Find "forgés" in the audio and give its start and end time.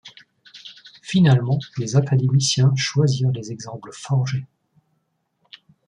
3.93-4.47